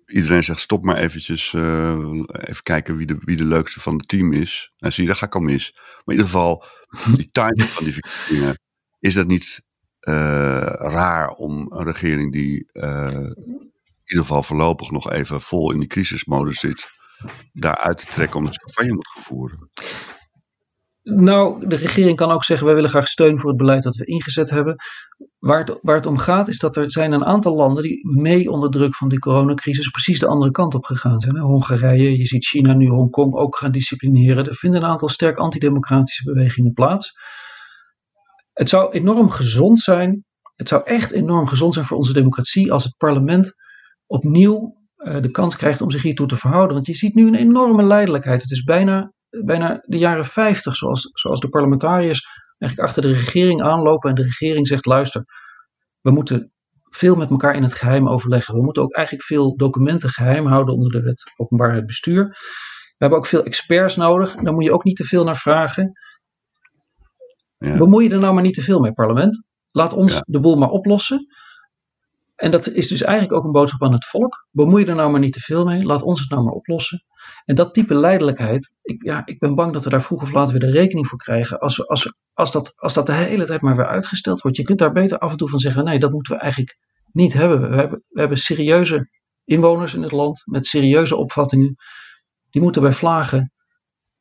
[0.05, 1.53] iedereen zegt: stop maar eventjes.
[1.53, 4.73] Uh, even kijken wie de, wie de leukste van het team is.
[4.77, 5.71] Nou, zie je, daar ga ik al mis.
[5.73, 6.65] Maar in ieder geval,
[7.15, 8.59] die timing van die verkiezingen.
[8.99, 9.61] Is dat niet
[10.07, 10.13] uh,
[10.73, 15.87] raar om een regering die uh, in ieder geval voorlopig nog even vol in die
[15.87, 16.87] crisismodus zit,
[17.53, 19.69] daaruit te trekken omdat ze campagne moet gaan voeren?
[21.03, 24.05] Nou, de regering kan ook zeggen: wij willen graag steun voor het beleid dat we
[24.05, 24.75] ingezet hebben.
[25.39, 28.51] Waar het, waar het om gaat is dat er zijn een aantal landen die mee
[28.51, 31.37] onder druk van die coronacrisis precies de andere kant op gegaan zijn.
[31.37, 34.45] Hongarije, je ziet China nu Hongkong ook gaan disciplineren.
[34.45, 37.13] Er vinden een aantal sterk antidemocratische bewegingen plaats.
[38.53, 40.25] Het zou enorm gezond zijn.
[40.55, 43.53] Het zou echt enorm gezond zijn voor onze democratie als het parlement
[44.05, 46.73] opnieuw uh, de kans krijgt om zich hiertoe te verhouden.
[46.73, 48.41] Want je ziet nu een enorme leidelijkheid.
[48.41, 53.63] Het is bijna, bijna de jaren 50, zoals, zoals de parlementariërs eigenlijk achter de regering
[53.63, 55.23] aanlopen en de regering zegt: luister,
[56.01, 56.53] we moeten
[56.89, 58.55] veel met elkaar in het geheim overleggen.
[58.55, 62.27] We moeten ook eigenlijk veel documenten geheim houden onder de wet openbaarheid bestuur.
[62.27, 64.35] We hebben ook veel experts nodig.
[64.35, 65.91] Daar moet je ook niet te veel naar vragen.
[67.57, 67.77] Ja.
[67.77, 69.47] Bemoei je er nou maar niet te veel mee, parlement.
[69.69, 71.27] Laat ons de boel maar oplossen.
[72.35, 74.47] En dat is dus eigenlijk ook een boodschap aan het volk.
[74.51, 75.83] Bemoei je er nou maar niet te veel mee.
[75.83, 77.03] Laat ons het nou maar oplossen.
[77.49, 80.51] En dat type leidelijkheid, ik, ja, ik ben bang dat we daar vroeg of laat
[80.51, 81.59] weer de rekening voor krijgen.
[81.59, 84.57] Als, als, als, dat, als dat de hele tijd maar weer uitgesteld wordt.
[84.57, 86.77] Je kunt daar beter af en toe van zeggen: nee, dat moeten we eigenlijk
[87.11, 87.69] niet hebben.
[87.69, 89.09] We hebben, we hebben serieuze
[89.43, 91.75] inwoners in het land met serieuze opvattingen.
[92.49, 93.51] Die moeten bij vlagen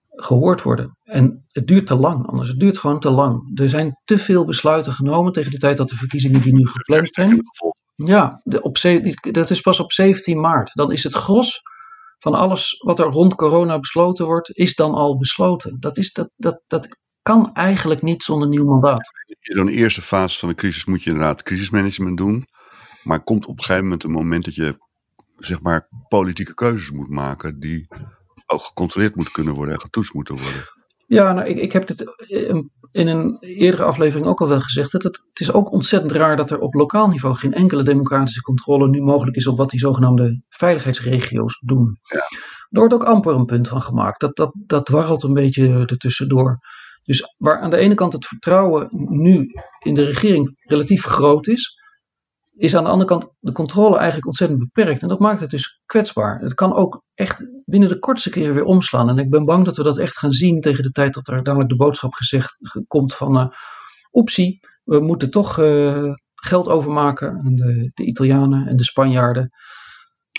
[0.09, 0.97] gehoord worden.
[1.03, 2.49] En het duurt te lang, anders.
[2.49, 3.59] Het duurt gewoon te lang.
[3.61, 7.09] Er zijn te veel besluiten genomen tegen de tijd dat de verkiezingen die nu gepland
[7.13, 7.41] zijn.
[7.95, 8.79] Ja, de, op,
[9.21, 10.75] dat is pas op 17 maart.
[10.75, 11.63] Dan is het gros
[12.19, 15.77] van alles wat er rond corona besloten wordt, is dan al besloten.
[15.81, 16.89] Dat, is, dat, dat, dat
[17.23, 19.11] kan eigenlijk niet zonder nieuw mandaat.
[19.27, 22.47] In zo'n eerste fase van de crisis moet je inderdaad crisismanagement doen.
[23.03, 24.79] Maar komt op een gegeven moment een moment dat je
[25.37, 27.87] zeg maar politieke keuzes moet maken die
[28.47, 30.65] ook gecontroleerd moet kunnen worden en getoetst moeten worden.
[31.07, 32.05] Ja, nou, ik, ik heb dit
[32.91, 34.93] in een eerdere aflevering ook al wel gezegd.
[34.93, 38.41] Dat het, het is ook ontzettend raar dat er op lokaal niveau geen enkele democratische
[38.41, 41.99] controle nu mogelijk is op wat die zogenaamde veiligheidsregio's doen.
[42.03, 42.25] Ja.
[42.71, 44.21] Er wordt ook amper een punt van gemaakt.
[44.21, 46.59] Dat, dat, dat dwarrelt een beetje ertussendoor.
[47.03, 49.47] Dus waar aan de ene kant het vertrouwen nu
[49.79, 51.78] in de regering relatief groot is,
[52.59, 55.03] is aan de andere kant de controle eigenlijk ontzettend beperkt.
[55.03, 56.41] En dat maakt het dus kwetsbaar.
[56.41, 59.09] Het kan ook echt binnen de kortste keren weer omslaan.
[59.09, 61.43] En ik ben bang dat we dat echt gaan zien tegen de tijd dat er
[61.43, 63.47] dadelijk de boodschap gezegd komt van uh,
[64.13, 69.51] oepsie, we moeten toch uh, geld overmaken aan de, de Italianen en de Spanjaarden.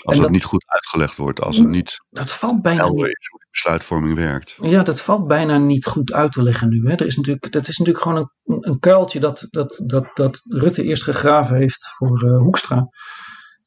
[0.02, 3.06] Als het niet goed uitgelegd wordt, als het niet dat valt bijna niet.
[3.06, 4.56] is hoe besluitvorming werkt.
[4.60, 6.88] Ja, dat valt bijna niet goed uit te leggen nu.
[6.88, 6.92] Hè.
[6.92, 10.82] Er is natuurlijk, dat is natuurlijk gewoon een, een kuiltje dat, dat, dat, dat Rutte
[10.82, 12.88] eerst gegraven heeft voor uh, Hoekstra.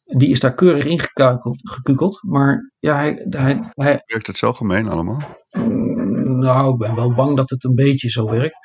[0.04, 2.24] Die is daar keurig ingekukeld.
[2.24, 4.02] Maar ja, hij, hij, hij...
[4.06, 5.38] Werkt het zo gemeen allemaal?
[5.50, 8.58] Mm, nou, ik ben wel bang dat het een beetje zo werkt.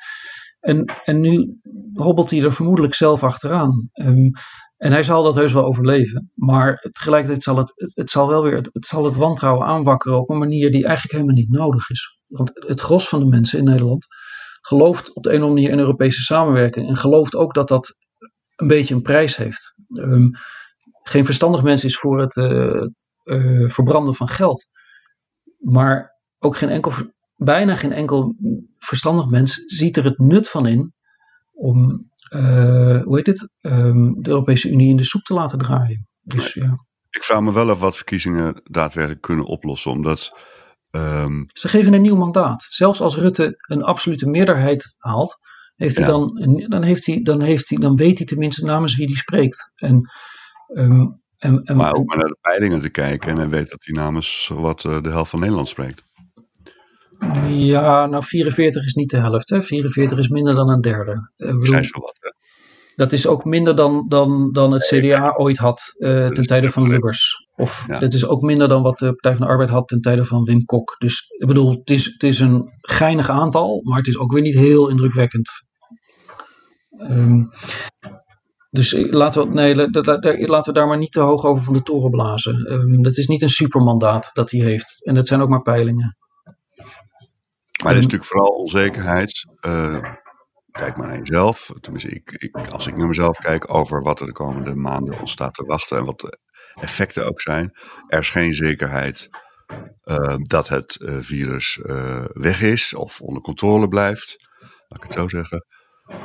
[0.59, 1.59] En, en nu
[1.93, 3.89] hobbelt hij er vermoedelijk zelf achteraan.
[3.93, 4.31] Um,
[4.79, 6.31] en hij zal dat heus wel overleven.
[6.35, 10.37] Maar tegelijkertijd zal het, het, zal wel weer het, zal het wantrouwen aanwakkeren op een
[10.37, 12.19] manier die eigenlijk helemaal niet nodig is.
[12.27, 14.07] Want het gros van de mensen in Nederland
[14.61, 16.87] gelooft op de een of andere manier in Europese samenwerking.
[16.87, 17.97] En gelooft ook dat dat
[18.55, 19.73] een beetje een prijs heeft.
[19.93, 20.31] Um,
[21.03, 22.87] geen verstandig mens is voor het uh,
[23.23, 24.65] uh, verbranden van geld.
[25.57, 26.91] Maar ook geen enkel,
[27.35, 28.35] bijna geen enkel
[28.77, 30.93] verstandig mens ziet er het nut van in
[31.53, 32.09] om
[33.03, 36.07] hoe heet het, um, de Europese Unie in de soep te laten draaien.
[36.21, 36.85] Dus, ja.
[37.09, 40.37] Ik vraag me wel af wat verkiezingen daadwerkelijk kunnen oplossen, omdat...
[40.91, 41.45] Um...
[41.53, 42.65] Ze geven een nieuw mandaat.
[42.69, 45.37] Zelfs als Rutte een absolute meerderheid haalt,
[45.75, 49.05] heeft hij dan, dan, heeft hij, dan, heeft hij, dan weet hij tenminste namens wie
[49.05, 49.71] hij spreekt.
[49.75, 50.09] En,
[50.67, 53.85] um, en, en, maar ook maar naar de peilingen te kijken en hij weet dat
[53.85, 56.05] hij namens wat uh, de helft van Nederland spreekt.
[57.47, 59.49] Ja, nou 44 is niet de helft.
[59.49, 59.61] Hè?
[59.61, 61.31] 44 is minder dan een derde.
[61.37, 61.53] Uh,
[61.91, 62.29] wat, hè?
[62.95, 66.87] Dat is ook minder dan, dan, dan het CDA ooit had uh, ten tijde van
[66.87, 67.47] Lubbers.
[67.55, 67.99] Of ja.
[67.99, 70.43] dat is ook minder dan wat de Partij van de Arbeid had ten tijde van
[70.43, 70.95] Wim Kok.
[70.97, 74.41] Dus ik bedoel, het is, het is een geinig aantal, maar het is ook weer
[74.41, 75.49] niet heel indrukwekkend.
[77.01, 77.49] Um,
[78.69, 79.75] dus laten we, nee,
[80.47, 82.71] laten we daar maar niet te hoog over van de toren blazen.
[82.71, 85.05] Um, dat is niet een supermandaat dat hij heeft.
[85.05, 86.17] En dat zijn ook maar peilingen.
[87.83, 89.45] Maar er is natuurlijk vooral onzekerheid.
[89.67, 89.99] Uh,
[90.71, 91.71] kijk maar naar jezelf.
[91.81, 95.31] Tenminste, ik, ik, als ik naar mezelf kijk over wat er de komende maanden ons
[95.31, 96.39] staat te wachten en wat de
[96.73, 97.77] effecten ook zijn.
[98.07, 99.29] Er is geen zekerheid
[100.03, 101.79] uh, dat het uh, virus
[102.33, 104.35] weg is of onder controle blijft.
[104.87, 105.65] Laat ik het zo zeggen.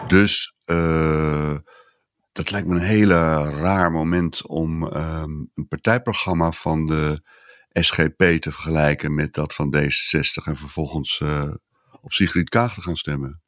[0.07, 0.53] Dus
[2.33, 7.23] dat lijkt me een hele raar moment om um, een partijprogramma van de
[7.81, 11.23] SGP te vergelijken met dat van D66 en vervolgens
[12.01, 13.43] op Sigrid Kaag te gaan stemmen.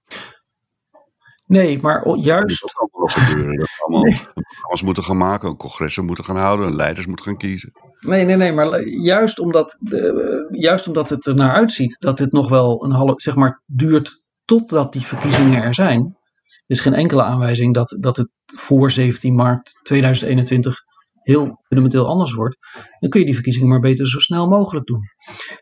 [1.46, 2.60] Nee, maar juist.
[2.60, 3.56] Dat kan wel gebeuren.
[3.56, 4.20] Dat allemaal nee.
[4.34, 7.72] programma's moeten gaan maken, congressen moeten gaan houden, leiders moeten gaan kiezen.
[8.00, 12.32] Nee, nee, nee, maar juist omdat, de, juist omdat het er naar uitziet dat het
[12.32, 16.00] nog wel een half, zeg maar, duurt totdat die verkiezingen er zijn.
[16.44, 20.84] Er is geen enkele aanwijzing dat, dat het voor 17 maart 2021
[21.26, 22.56] heel fundamenteel anders wordt.
[23.00, 25.00] Dan kun je die verkiezingen maar beter zo snel mogelijk doen.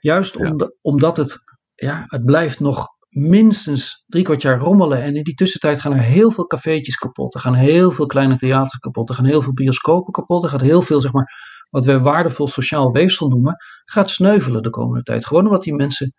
[0.01, 1.39] Juist om, omdat het,
[1.75, 5.03] ja, het blijft nog minstens drie kwart jaar rommelen.
[5.03, 7.35] En in die tussentijd gaan er heel veel cafeetjes kapot.
[7.35, 9.09] Er gaan heel veel kleine theaters kapot.
[9.09, 10.45] Er gaan heel veel bioscopen kapot.
[10.45, 11.33] Er gaat heel veel, zeg maar,
[11.71, 15.27] wat wij waardevol sociaal weefsel noemen, gaat sneuvelen de komende tijd.
[15.27, 16.13] Gewoon omdat die mensen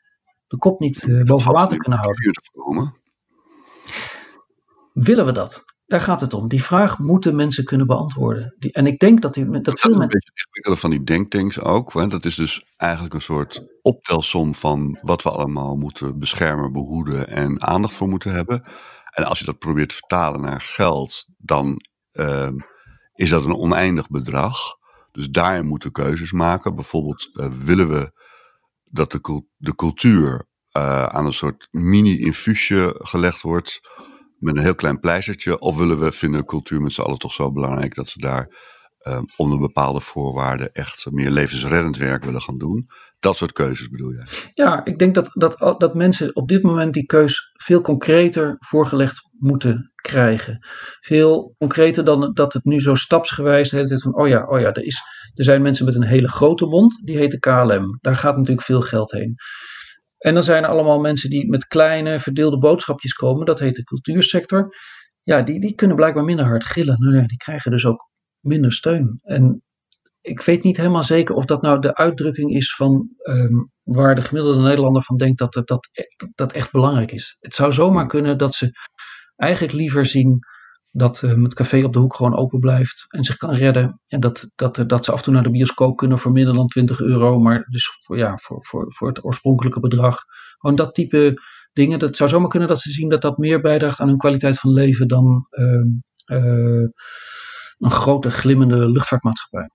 [0.48, 2.32] de kop niet uh, boven water kunnen houden.
[4.94, 5.75] Willen we dat?
[5.86, 6.48] Daar gaat het om.
[6.48, 8.56] Die vraag moeten mensen kunnen beantwoorden.
[8.60, 10.04] Die, en ik denk dat, die, dat, veel mensen.
[10.04, 11.93] een beetje ingewikkelde van die denktanks ook.
[11.93, 12.08] Hè?
[12.08, 17.63] Dat is dus eigenlijk een soort optelsom van wat we allemaal moeten beschermen, behoeden en
[17.63, 18.63] aandacht voor moeten hebben.
[19.12, 22.50] En als je dat probeert te vertalen naar geld, dan uh,
[23.13, 24.58] is dat een oneindig bedrag.
[25.12, 26.76] Dus daarin moeten keuzes maken.
[26.76, 28.12] Bijvoorbeeld uh, willen we
[28.84, 33.82] dat de, de cultuur uh, aan een soort mini-infuusje gelegd wordt
[34.39, 35.60] met een heel klein pleistertje?
[35.60, 38.74] Of willen we vinden cultuur met z'n allen toch zo belangrijk dat ze daar
[39.08, 42.88] um, onder bepaalde voorwaarden echt meer levensreddend werk willen gaan doen?
[43.19, 44.28] Dat soort keuzes bedoel jij?
[44.52, 49.30] Ja, ik denk dat, dat, dat mensen op dit moment die keus veel concreter voorgelegd
[49.32, 50.58] moeten krijgen.
[51.00, 54.60] Veel concreter dan dat het nu zo stapsgewijs de hele tijd van, oh ja, oh
[54.60, 55.02] ja, er, is,
[55.34, 57.98] er zijn mensen met een hele grote mond, die heet de KLM.
[58.02, 59.36] Daar gaat natuurlijk veel geld heen.
[60.26, 63.46] En dan zijn er allemaal mensen die met kleine verdeelde boodschapjes komen.
[63.46, 64.76] Dat heet de cultuursector.
[65.24, 67.00] Ja, die, die kunnen blijkbaar minder hard gillen.
[67.00, 68.10] Nou ja, die krijgen dus ook
[68.40, 69.20] minder steun.
[69.22, 69.64] En
[70.22, 74.22] ik weet niet helemaal zeker of dat nou de uitdrukking is van um, waar de
[74.22, 75.90] gemiddelde Nederlander van denkt dat, dat,
[76.36, 77.38] dat echt belangrijk is.
[77.40, 78.72] Het zou zomaar kunnen dat ze
[79.36, 80.40] eigenlijk liever zien
[80.98, 84.02] dat um, het café op de hoek gewoon open blijft en zich kan redden.
[84.08, 86.68] En dat, dat, dat ze af en toe naar de bioscoop kunnen voor minder dan
[86.68, 90.18] 20 euro, maar dus voor, ja, voor, voor, voor het oorspronkelijke bedrag.
[90.58, 91.42] Gewoon dat type
[91.74, 92.00] dingen.
[92.00, 94.74] Dat zou zomaar kunnen dat ze zien dat dat meer bijdraagt aan hun kwaliteit van
[94.74, 96.88] leven dan uh, uh,
[97.78, 99.70] een grote glimmende luchtvaartmaatschappij.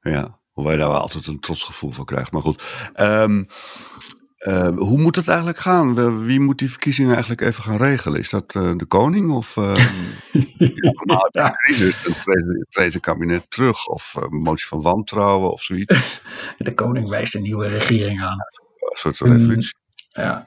[0.00, 2.32] Ja, hoewel je daar wel altijd een trots gevoel van krijgt.
[2.32, 2.64] Maar goed.
[3.00, 3.46] Um,
[4.38, 6.24] uh, hoe moet het eigenlijk gaan?
[6.24, 8.18] Wie moet die verkiezingen eigenlijk even gaan regelen?
[8.18, 9.88] Is dat uh, de koning of uh,
[10.74, 11.50] normaal ja.
[11.50, 12.02] crisis?
[12.02, 12.14] Dan
[12.68, 16.20] treedt het kabinet terug of een motie van wantrouwen of zoiets?
[16.58, 18.38] De koning wijst een nieuwe regering aan.
[18.78, 19.74] Een soort revolutie.
[20.18, 20.46] Um, ja.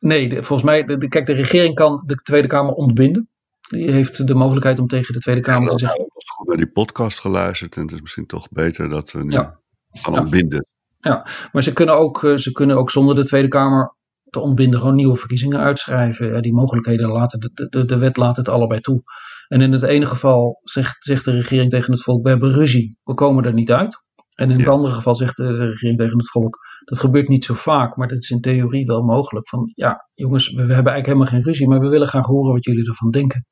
[0.00, 3.28] Nee, de, volgens mij, de, de, kijk, de regering kan de Tweede Kamer ontbinden.
[3.60, 6.04] Die heeft de mogelijkheid om tegen de Tweede Kamer ja, te zeggen.
[6.04, 9.24] Ik heb goed naar die podcast geluisterd en het is misschien toch beter dat we
[9.24, 9.60] nu ja.
[9.92, 10.66] gaan ontbinden.
[11.02, 13.96] Ja, maar ze kunnen, ook, eh, ze kunnen ook zonder de Tweede Kamer
[14.30, 16.26] te ontbinden gewoon nieuwe verkiezingen uitschrijven.
[16.26, 19.02] Ja, die mogelijkheden laten de, de, de wet laat het allebei toe.
[19.48, 22.98] En in het ene geval zegt, zegt de regering tegen het volk: we hebben ruzie,
[23.02, 24.02] we komen er niet uit.
[24.34, 27.54] En in het andere geval zegt de regering tegen het volk: dat gebeurt niet zo
[27.54, 29.48] vaak, maar dat is in theorie wel mogelijk.
[29.48, 32.52] Van ja, jongens, we, we hebben eigenlijk helemaal geen ruzie, maar we willen graag horen
[32.52, 33.46] wat jullie ervan denken.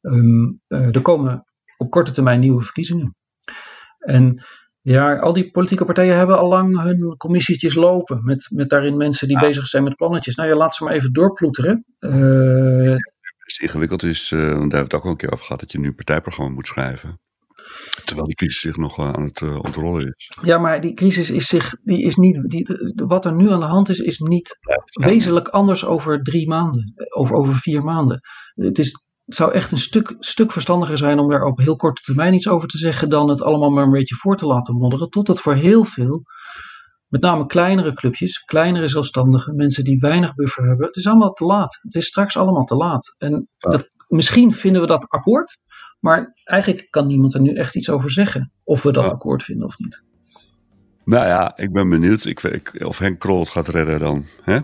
[0.00, 1.44] Um, uh, er komen
[1.76, 3.16] op korte termijn nieuwe verkiezingen.
[3.98, 4.44] En
[4.92, 8.24] ja, al die politieke partijen hebben al lang hun commissietjes lopen.
[8.24, 9.46] Met, met daarin mensen die ja.
[9.46, 10.34] bezig zijn met plannetjes.
[10.34, 11.84] Nou ja, laat ze maar even doorploeteren.
[12.00, 12.96] Uh,
[13.38, 15.72] het ingewikkeld is, uh, daar hebben we het ook al een keer over gehad, dat
[15.72, 17.20] je nu een partijprogramma moet schrijven.
[18.04, 20.30] Terwijl die crisis zich nog aan het uh, ontrollen is.
[20.42, 23.66] Ja, maar die crisis is zich, die is niet, die, wat er nu aan de
[23.66, 26.94] hand is, is niet ja, wezenlijk anders over drie maanden.
[27.08, 28.20] Over, over vier maanden.
[28.54, 32.34] Het is zou echt een stuk, stuk verstandiger zijn om daar op heel korte termijn
[32.34, 35.10] iets over te zeggen dan het allemaal maar een beetje voor te laten modderen.
[35.10, 36.22] Tot het voor heel veel
[37.08, 40.86] met name kleinere clubjes, kleinere zelfstandigen, mensen die weinig buffer hebben.
[40.86, 41.78] Het is allemaal te laat.
[41.82, 43.14] Het is straks allemaal te laat.
[43.18, 45.62] En dat, misschien vinden we dat akkoord,
[46.00, 48.52] maar eigenlijk kan niemand er nu echt iets over zeggen.
[48.64, 50.04] Of we dat akkoord vinden of niet.
[51.04, 54.24] Nou ja, ik ben benieuwd ik, ik, of Henk Krol het gaat redden dan.
[54.42, 54.58] Hè?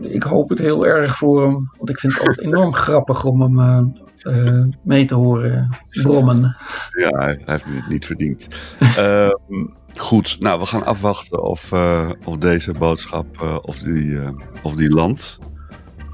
[0.00, 1.70] Ik hoop het heel erg voor hem.
[1.76, 6.56] Want ik vind het altijd enorm grappig om hem uh, mee te horen brommen.
[6.90, 8.48] Ja, hij, heeft het niet verdiend.
[8.80, 9.28] uh,
[10.08, 14.18] goed, nou we gaan afwachten of, uh, of deze boodschap of die,
[14.62, 15.38] of die landt.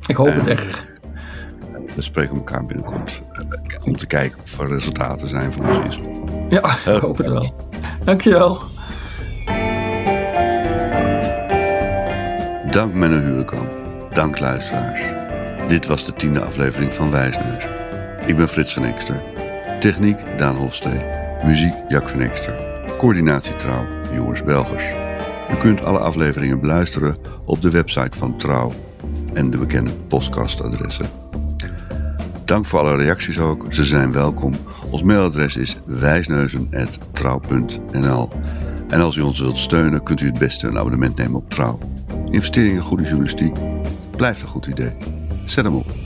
[0.06, 0.86] Ik hoop het erg.
[1.94, 3.22] We spreken elkaar binnenkort
[3.84, 6.46] om te kijken of er resultaten zijn van inspanning.
[6.48, 7.54] Ja, ik hoop het wel.
[8.04, 8.60] Dankjewel.
[12.70, 13.68] Dank Menno Hurenkamp.
[14.14, 15.00] Dank luisteraars.
[15.68, 17.66] Dit was de tiende aflevering van Wijsneus.
[18.26, 19.22] Ik ben Frits van Ekster.
[19.78, 21.00] Techniek Daan Hofstee.
[21.44, 22.54] Muziek Jack van Ekster.
[22.98, 24.84] Coördinatie Trouw Joris Belgers.
[25.52, 28.72] U kunt alle afleveringen beluisteren op de website van Trouw
[29.34, 31.06] en de bekende podcastadressen.
[32.44, 33.66] Dank voor alle reacties ook.
[33.68, 34.54] Ze zijn welkom.
[34.90, 38.28] Ons mailadres is wijsneuzen.trouw.nl
[38.88, 41.78] En als u ons wilt steunen, kunt u het beste een abonnement nemen op Trouw.
[42.30, 43.54] Investering in goede journalistiek
[44.16, 44.92] blijft een goed idee.
[45.46, 46.05] Zet hem op.